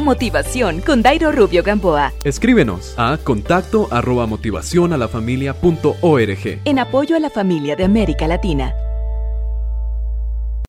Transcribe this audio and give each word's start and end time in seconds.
Motivación 0.00 0.80
con 0.80 1.02
Dairo 1.02 1.32
Rubio 1.32 1.62
Gamboa. 1.62 2.12
Escríbenos 2.24 2.94
a 2.96 3.18
contacto 3.18 3.88
arroba 3.90 4.26
motivación 4.26 4.94
En 6.64 6.78
apoyo 6.78 7.16
a 7.16 7.20
la 7.20 7.30
familia 7.30 7.76
de 7.76 7.84
América 7.84 8.26
Latina. 8.26 8.72